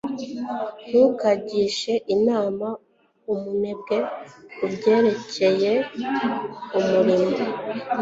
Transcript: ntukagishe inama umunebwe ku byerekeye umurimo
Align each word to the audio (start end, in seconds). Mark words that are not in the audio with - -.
ntukagishe 0.87 1.93
inama 2.15 2.67
umunebwe 3.33 3.97
ku 4.55 4.63
byerekeye 4.73 5.71
umurimo 6.77 7.35